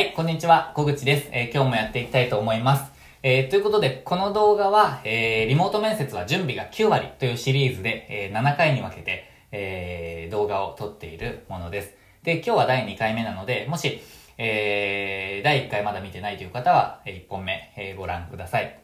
[0.00, 1.28] はい、こんにちは、小口です。
[1.30, 2.90] えー今日もやっていきたいと思います。
[3.22, 11.94] えーということで、この動画は、えーリモート面接は準備が9割というシリーズで、え7回に分けて、え動画を撮っているものです。
[12.22, 14.00] で、今日は第2回目なので、もし、
[14.38, 18.80] えー第1回まだ見てないという方は、1本目、えご覧ください。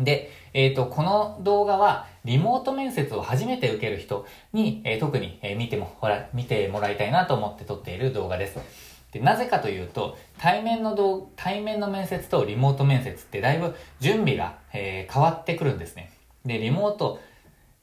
[0.00, 4.24] で、えっ、と、この動画は、リモート面接を初めて受ける人
[4.54, 8.91] に、え特に、え見ても、ほら、見てもらいたいなと思って撮っている動画です。
[9.12, 16.10] で、なぜかというと、対面の動、対面の面接とリモート面接ってだいぶ準備が、えー変わってくるんですね。
[16.46, 17.20] で、リモート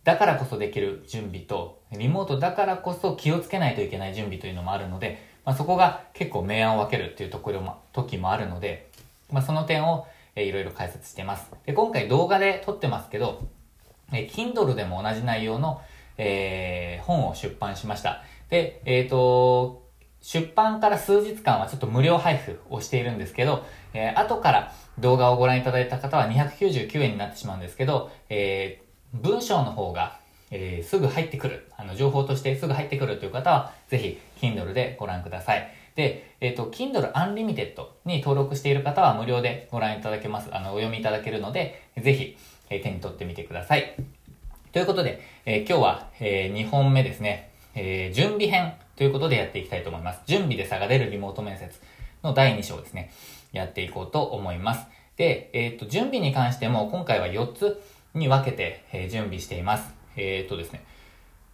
[0.04, 8.90] だからこそできる準備と、リモートだからこそ気をつけないといけない準備というのもあるので、まあ、そこが結構明暗を分けるっていうところも、時もあるので、
[9.32, 11.52] まあ、その点を、えーいろいろ解説してます。
[11.66, 13.48] で、今回動画で撮ってますけど、
[14.12, 15.82] えー Kindle でも同じ内容の、
[16.18, 18.24] えー本を出版しました。
[18.50, 19.89] で、えっ、と、
[20.22, 30.20] 出版から数日間はちょっと無料配布をしているんですけど、えー後から動画をご覧いただいた方は299円になってしまうんですけど、えー文章の方が、
[30.52, 35.72] えーすぐ入ってくる、あの、情報としてすぐ入ってくるという方は、ぜひ、Kindle でご覧ください。
[35.96, 37.74] で、えっ、と、Kindle Unlimited
[38.06, 40.50] に登録している方は無料でご覧いただけます。
[40.56, 42.38] あの、お読みいただけるので、ぜひ、
[42.70, 43.96] えー手に取ってみてください。
[44.72, 50.20] ということで、えー今日は、え2本目ですね、えー準備編ということでやっていきたいと思います。
[50.26, 51.72] 準備で差が出るリモート面接
[52.22, 53.14] の第2章ですね、
[53.54, 54.86] やっていこうと思います。
[55.16, 57.82] で、えっ、と、準備に関しても今回は4つ
[58.14, 59.94] に分けて、えー準備しています。
[60.18, 60.84] えっ、とですね、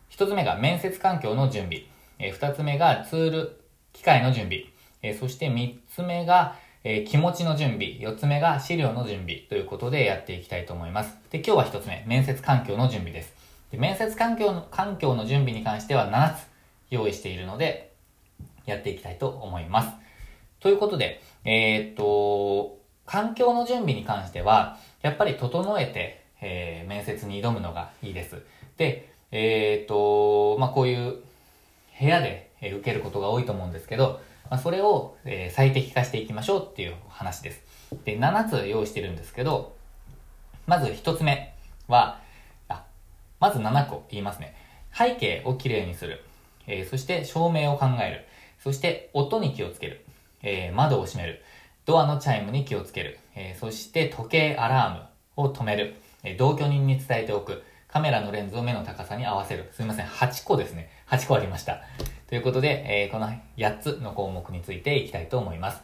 [0.09, 1.83] 1つ目が面接環境の準備、
[2.17, 3.61] え2つ目がツール、
[3.93, 4.63] 機械の準備、
[5.03, 11.15] えそして3つ目が、え気持ちの準備、4つ目が資料の準備ということでやっていきたいと思います。
[11.29, 13.35] で、今日は1つ目、面接環境の準備です。
[13.69, 16.54] で面接環境の、環境の準備に関しては7つ
[16.95, 17.93] 用意しているので、
[18.65, 19.89] やっていきたいと思います。
[20.59, 28.41] ということで、えーっと、環境の準備に関しては、やっぱり整えて、えー面接に挑むのがいいです。
[28.77, 31.21] で、えーっと、まあ、こういう
[31.99, 37.61] 部屋でえ受けることが多いと思うんですけど、まあ、それを、え最適化していきましょうっていう話です。
[38.03, 39.75] で、7つ用意してるんですけど、
[40.67, 41.53] まず1つ目
[41.87, 42.19] は、
[42.67, 42.83] あ、
[43.39, 44.55] まず7個言いますね。
[44.93, 46.23] 背景をきれいにする。
[46.67, 48.25] えーそして照明を考える。
[48.59, 50.05] そして音に気をつける。
[50.41, 51.41] えー窓を閉める。
[51.85, 53.19] ドアのチャイムに気をつける。
[53.35, 55.95] えーそして時計、アラームを止める。
[56.23, 57.63] え同居人に伝えておく。
[57.87, 59.69] カメラのレンズを目の高さに合わせる。
[59.71, 60.05] すみません。
[60.05, 60.89] 8個ですね。
[61.07, 61.81] 8個ありました。
[62.27, 65.81] ということで、えーこの8つの項目についていきたいと思います。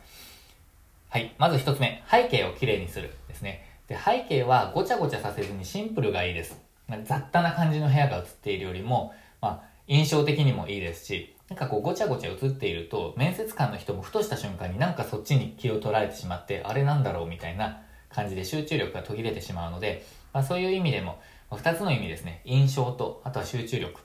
[1.10, 1.34] はい。
[1.38, 2.04] まず1つ目。
[2.10, 3.66] 背景をきれいにするですね。
[3.88, 6.58] で、背景はごちゃごちゃさせずにシンプルがいいです。
[7.04, 21.20] 雑多な感じの部屋が映っているよりも、まあ、印象的にもいいですし、なんかこうごちゃごちゃ映っていると、面接官の人もふとした瞬間になんかそっちに気を取られてしまって、あれなんだろうみたいな感じで集中力が途切れてしまうので、まあ、そういう意味でも、
[21.50, 22.42] まあ二つの意味ですね。
[22.46, 24.00] 印象と、あとは集中力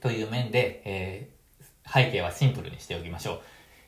[0.00, 1.36] という面で、えー
[1.88, 3.40] 背景はシンプルにしておきましょう。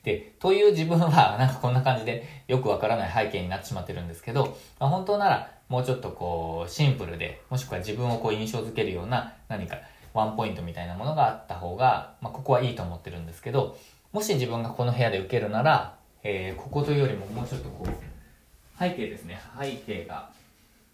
[0.05, 9.79] で、という自分は、なんかこんな感じでよくわからない背景になってしまってるんですけど、まあ、本当ならもうちょっとこう、シンプルで、もしくは自分をこう印象づけるような何か
[10.19, 13.79] ワンポイントみたいなものがあった方が、まあ、ここはいいと思ってるんですけど、
[14.13, 19.41] もし自分がこの部屋で受けるなら、えーここというよりももうちょっとこう、背景ですね。
[19.61, 20.31] 背景が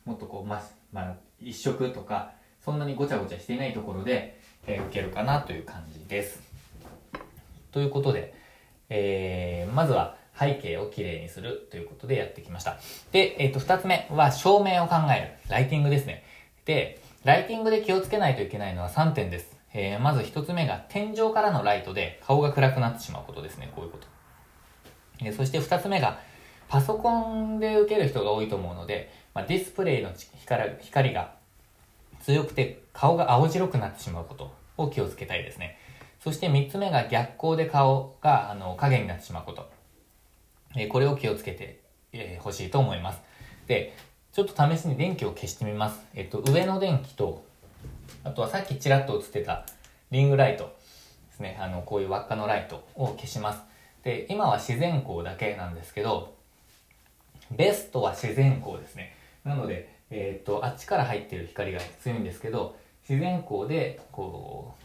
[0.04, 0.62] もっとこう、ま、
[0.92, 6.42] まあ、一色とか、そんなにごちゃごちゃしていないところで、えー受けるかなという感じです。
[7.72, 8.34] ということで、
[8.90, 12.78] えーまずは背景をきれいにするということでやってきました。
[13.12, 15.48] で、えっ、と、二つ目は照明を考える。
[15.48, 16.24] ライティングですね。
[16.64, 19.56] で、ライティングで気をつけないといけないのは3点です。
[19.72, 23.72] えーまず一つ目が天井からのライトで顔が暗くなってしまうことですね。
[23.74, 24.06] こういうこと。
[25.24, 26.18] えそして二つ目が、
[26.68, 31.34] パソコンで受ける人が多いと思うので、まあ、ディスプレイの光光が
[32.20, 35.78] 強くて顔が青白くなってしまうことを気をつけたいですね。
[36.22, 39.70] そして三つ目が逆光で顔があの影になってしまうこと。
[40.76, 41.80] えーこれを気をつけて
[42.12, 43.22] ほ、えー欲しいと思います。
[43.66, 43.96] で、
[44.34, 46.00] ちょっと試しに電気を消してみます。
[46.12, 47.44] えっと、上の電気と、
[48.24, 49.64] あとはさっきちらっと映ってた
[50.10, 50.74] リングライト
[51.28, 51.56] ですね。
[51.60, 53.60] あの、こういう輪っかのライトを消します。
[54.02, 56.34] で、今は自然光だけなんですけど、
[57.52, 59.14] ベストは自然光ですね。
[59.44, 62.74] なので、えっと、あっちから入ってる光が強いんですけど、
[63.08, 64.82] 自然光で、こう、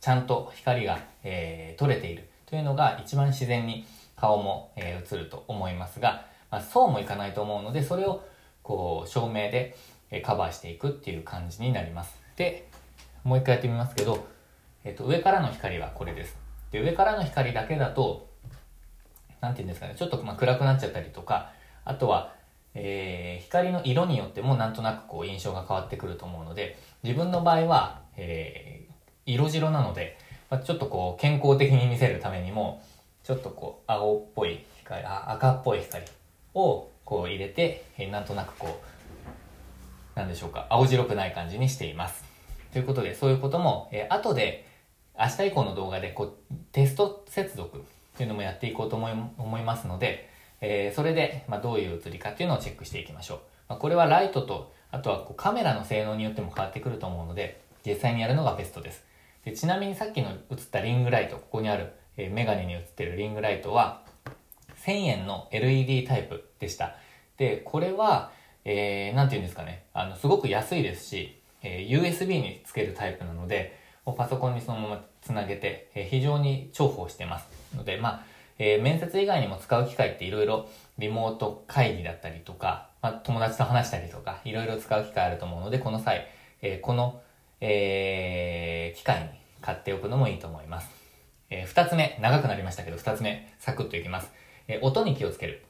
[0.00, 3.86] ちゃんと光が、えー取れているというのが一番自然に
[4.16, 8.24] 顔も、えー映ると思いますが、まあ、そうもいかないと思うので、それを
[8.70, 9.74] こう照明で、
[10.22, 12.16] カバーしていくっていう感じになります。
[12.36, 12.68] で、
[13.24, 14.28] もう一回やってみますけど、
[14.84, 16.38] えっと、上からの光はこれです。
[16.70, 18.28] で、上からの光だけだと、
[19.40, 21.50] なんて言うんですかね、ちょっとま暗くなっちゃったりとか、
[21.84, 22.32] あとは、
[22.74, 30.16] えー、光の色によってもなんとなくこう印象が変わってくると思うので、自分の場合は、えー、色白なので、
[30.48, 32.84] まあ、ちょっとこう健康的に見せるためにも、
[33.24, 36.04] ちょっとこう青っぽい光、あ赤っぽい光
[36.54, 38.80] をこう入れて、えー、なんとなくこ
[40.16, 42.24] う、なんでしょうか、青白くない感じにしています。
[42.72, 44.64] ということで、そういうことも、えー、後で、
[45.18, 47.80] 明日以降の動画でこうテスト接続っ
[48.16, 50.30] ていうのもやっていこうと思い思いますので、
[50.60, 53.38] えー、それで、まあ、どういう映りかっていうのをチェックしていきましょう。
[53.70, 59.04] まあ、これはライトと、あとはこうカメラの性能によっても変わってくると思うので、実際にやるのがベストです。
[59.44, 64.02] でちなみにさっきの映ったリングライト、ここにある、えー、メガネに映ってるリングライトは、
[64.84, 66.96] 1000円の LED タイプでした。
[67.36, 68.32] で、これは、
[68.64, 73.78] えー、なんて言うんですかね、あの、すごく安いですし、えー、USB につけるタイプなので、
[74.16, 77.46] パソコンにそのままつなげて、えー、非常に重宝してます。
[77.76, 78.24] ので、まあ、
[78.58, 80.68] えー、面接以外にも使う機会っていろいろ
[80.98, 86.28] リモート会議だったりとか、まあ、友達と話したりとか、いろいろ使う機会あると思うので、この際、
[86.62, 87.22] えー、この、
[87.60, 89.28] えー、機会に
[89.62, 90.90] 買っておくのもいいと思います。
[91.48, 94.30] えー、二つ目、長くなりましたけど、二つ目、サクッといきます。
[94.70, 95.64] え、音に気をつける。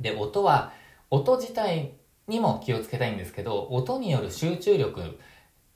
[0.00, 0.72] で、音は、
[1.10, 1.92] 音自体
[2.26, 5.18] にも気をつけたいんですけど、音による集中力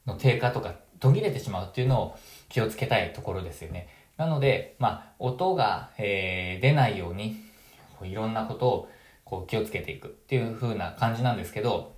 [0.06, 2.19] の低下とか途切れてしまうっていうのを
[2.49, 3.89] 気をつけたいところですよね。
[4.17, 7.37] なので、まあ、音が、えー、出ないように、
[7.99, 8.89] こういろんなことを
[9.25, 11.94] こう気をつけていくっていう風な感じなんですけど、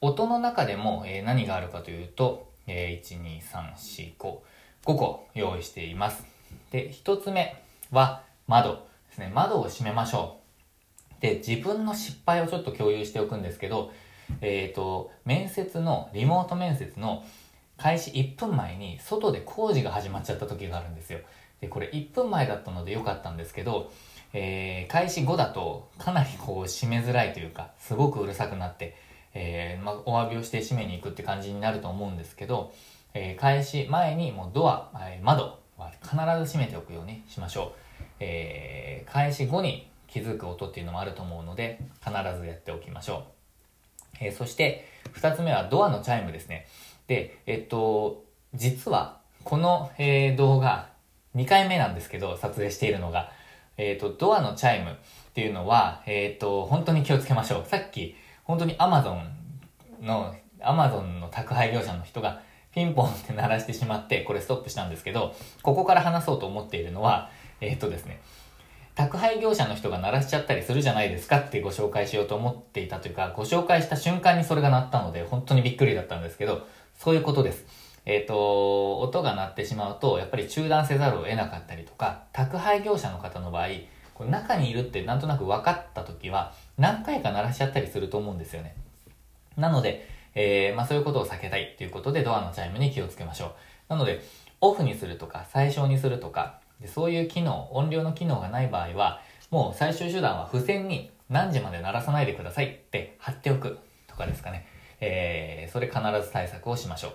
[0.00, 4.38] 音の中でも、えー、何があるかというと、えー、1、2、3、4、5、
[4.84, 6.26] 5個用意しています。
[6.70, 7.56] で、1つ目
[7.90, 9.30] は窓ですね。
[9.32, 10.40] 窓を閉めましょ
[11.18, 11.22] う。
[11.22, 13.92] で、自分の失敗をちょっと共有しておくんですけど、
[14.40, 17.24] えっ、ー、と、面接の、リモート面接の
[17.76, 21.20] 開始1分前に外で工事が始まっちゃった時があるんですよ。
[21.60, 23.92] で、これ1分前だったので良かったんですけど、
[24.32, 28.96] えー、開始後だとかなりこう閉めづらいというか、すごくうるさくなって、
[29.34, 32.72] えー、まあ、お詫びをして閉めに行くって感じになると思うんですけど、
[33.14, 37.83] えー、開始前にもうドア、え窓は必ず閉めておくようにしましょう。
[38.20, 43.26] えー、開始後に気づく音っていうのもあると思うので、必ずやっておきましょ
[44.12, 44.16] う。
[44.20, 46.66] えー、そして、二つ目はドアのチャイムですね。
[47.06, 48.24] で、えっと、
[48.54, 50.88] 実は、この、えー、動画、
[51.34, 53.32] 2回目なんですけど、撮影しているのが、
[53.76, 54.94] えっ、ー、と、ドアのチャイムっ
[55.34, 57.64] ていうのは、えっ、ー、と、本当に気をつけましょう。
[57.66, 58.14] さっき、
[58.44, 59.24] 本当に Amazon
[60.00, 62.40] の、Amazon の宅配業者の人が
[62.72, 67.30] ピンポンって鳴らしてしまって、これストップしたんですけど、ここから話そうと思っているのは、
[67.66, 68.20] えっ、とですね、
[68.94, 76.66] 宅配業者の人が鳴らしちゃったりするじゃないですかってご紹介しようと思っていたというか、ご紹介した瞬間にそれが鳴ったので、本当にびっくりだったんですけど、
[76.98, 77.64] そういうことです。
[78.06, 83.68] えっ、ー、と、音が鳴ってしまうと、やっぱり中断せざるを得なかったりとか、宅配業者の方の場合、
[84.14, 88.76] これ中にいるってなんとなく分かった時は、何回か鳴らしちゃったりすると思うんですよね。
[89.56, 93.50] なので、えー、まあそういうことを避けたいっていうことでドアのチャイムに気をつけましょう。
[93.88, 94.22] なので、
[94.60, 104.66] オフにするとか、最小にするとか、でそういう機能、音量の機能がない場合は、もう最終手段は付箋に何時まで鳴らさないでくださいって貼っておくとかですかね。
[105.00, 107.12] えー、それ必ず対策をしましょう。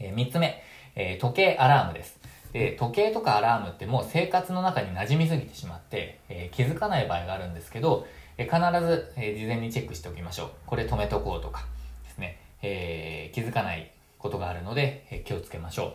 [0.00, 0.62] えー、3つ目、
[0.94, 2.18] えー、時計アラームです。
[2.52, 8.06] で、時計とかアラームってもう生活の中に馴染みすぎてしまって、えー、気づかない場合があるんですけど、
[8.38, 10.50] えー、必ず、えー、事前にチェックしておきましょう。
[10.66, 11.66] これ止めとこうとか
[12.04, 15.92] ですね、えー、気づかないことがあるので、えー、気をつけましょう。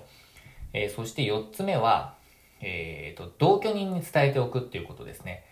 [0.73, 2.15] えー、そして4つ目は、
[2.61, 5.43] えーと、同居人に伝えておくっていうことですね。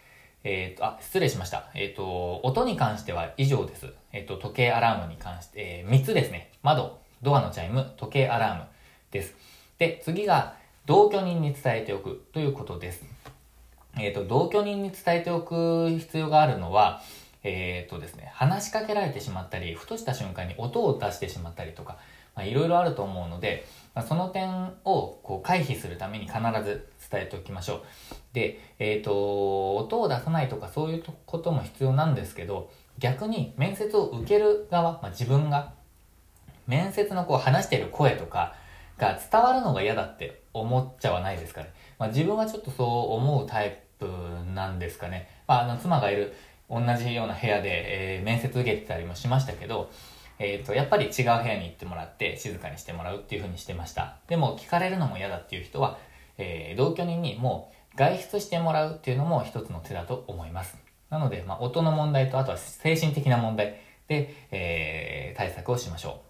[0.44, 1.70] えっ、ー、と、あ、失礼しました。
[1.76, 3.88] えっ、ー、と、音に関しては以上です。
[4.14, 6.52] えっ、と、時計アラームに関して、えー、3つですね。
[6.64, 8.64] 窓、ドアのチャイム、時計アラーム
[9.12, 9.36] です。
[9.78, 13.04] で、次が、同居人に伝えておくということです。
[13.98, 17.02] えっ、と、同居人に伝えておく必要があるのは、
[17.44, 21.98] えっ、とですね、話しかけられてしまったり、ふとした瞬間に音を出してしまったりとか、
[22.36, 27.82] まあ、いろいろあると思うので、まあ、その点をこう回避するために必ず伝えておきましょう。
[28.34, 35.74] で、えっ、ー、と、音を出さないとかそういうことも必要なんですけど、逆に面接を受ける側、まあ、自分が
[36.68, 38.54] 面接のこう話している声とか
[38.98, 41.74] が伝わるのが嫌だって思っちゃわないですかね。
[41.98, 44.08] まあ、自分はちょっとそう思うタイプ
[44.54, 45.30] なんですかね。
[45.48, 46.34] まあ、あの、妻がいる
[46.70, 49.90] 同じような部屋で、えー、面接受けてたりもしましたけど、
[50.40, 54.18] えっ、ー、と、やっぱり違う部屋に行ってもらって静かにしてもらうっていうふうにしてました。
[54.28, 55.98] でも聞かれるのも嫌だっていう人は、
[56.38, 60.78] えー、同居人にもう外出してもらうっていうのも一つの手だと思います。
[61.10, 66.30] なので、まあ、音の問題とあとは精神的な問題で、えー、対策をしましょう。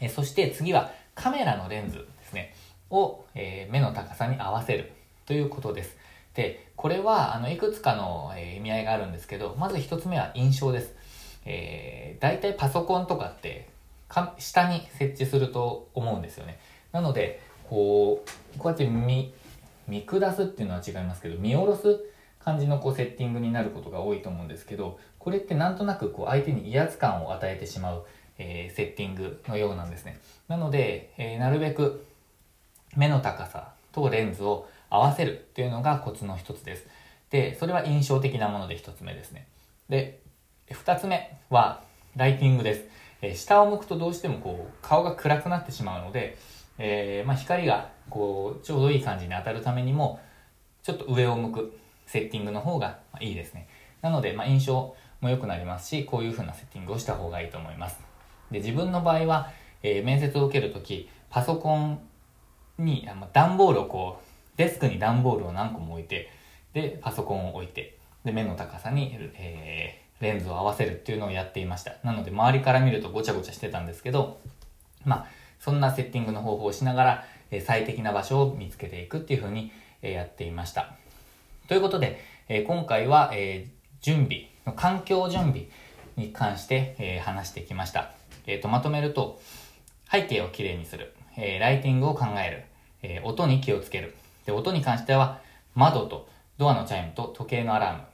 [0.00, 2.54] えそして次はカメラのレンズですね、
[2.88, 4.92] を、え目の高さに合わせる
[5.26, 5.96] ということです。
[6.34, 10.94] で、これは、あの、いくつかの、え、意味合いがあるんですけど、まず一つ目は印象です。
[11.44, 13.68] えー、大体パソコンとかって、
[14.08, 16.58] か下に設置すると思うんですよね。
[16.92, 19.32] なので、こう、こうやって見、
[19.86, 22.00] 見下すっていうのは違いますけど、見下ろす
[22.40, 28.04] 感じのこうセッティングになることが多いと思うんですけど、これってなんとなくこう相手に威圧感を与えてしまう、
[28.38, 30.18] えー、セッティングのようなんですね。
[30.48, 32.06] なので、えー、なるべく
[32.96, 36.86] 目の高さとレンズを合わせるっていうのがコツの一つです。
[37.30, 39.46] で、それは印象的なもので一つ目ですね。
[39.88, 40.18] で、
[40.72, 41.82] 二つ目は
[42.16, 42.84] ライティングです。
[43.22, 46.38] えー、下を向くとどうしてもこう顔が暗くなってしまうので、
[46.78, 50.20] えー、まあ、光がこうちょうどいい感じに当たるためにも
[50.82, 53.68] ちょっと上を向くセッティングの方がいいですね。
[54.00, 57.98] なので、まあ、印象も良くなりますし、こういう風なセッティングをした方がいいと思います。
[58.50, 59.50] で、自分の場合は、
[59.82, 62.00] えー、面接を受けるとき、パソコン
[62.78, 64.24] にあの段ボールをこう、
[64.56, 66.30] デスクに段ボールを何個も置いて、
[66.72, 71.96] で、パソコンを置いて、で、目の高さに、え、レンズを合わせるっていうのをやっていました。
[72.04, 74.40] なので、周りから見るとごちゃごちゃしてたんですけど、
[75.04, 75.26] まあ、
[75.58, 79.72] そんなセッティングの方法をしながら、え最適な場所を見つけていくっていう風に、
[80.02, 80.94] えやっていました。
[81.68, 83.66] ということで、え今回は、え
[84.00, 84.46] 準備
[84.76, 85.66] 環境準備
[86.16, 88.12] に関して、え話してきました。
[88.46, 89.40] えーと、まとめると、
[90.10, 92.64] 背景をきれいにする、えライティングを考える、
[93.02, 94.14] え音に気をつける。
[94.46, 95.40] で、音に関しては、
[95.74, 98.06] 窓とドアのチャイムと時計のアラ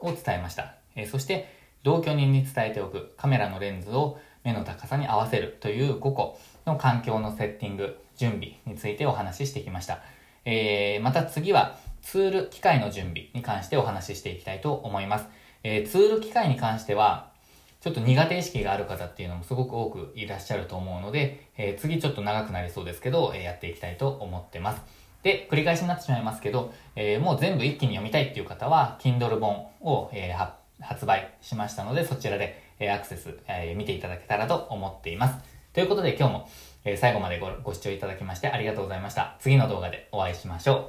[0.00, 0.75] ームを伝えました。
[0.96, 10.00] えそして、同居人に伝えておくカメラのレンズを目の高さに合わせるという5個の環境のセッティング、準備についてお話ししてきました。
[10.44, 15.26] えー、また次はツール、機械の準備に関してお話ししていきたいと思います。
[15.64, 17.30] えー、ツール、機械に関しては、
[17.80, 24.82] ちょっと苦手意識がある方っていうのもすごく多くいらっしゃると思うので、えー、次ちょっと長くなりそうですけど、え、やっていきたいと思ってます。
[25.22, 30.32] で、繰り返しになってしまいますけど、え、もう全部一気に読みたいっていう方は、Kindle 本を、えー、
[30.80, 35.34] 発売しましたので、そちらで、え、アクセス、え、見ていただけたらと思っています。
[35.72, 36.48] ということで今日も、
[36.84, 39.36] え、最後までごご視聴いただきましてありがとうございました。
[39.40, 40.84] 次の動画でお会いしましょう。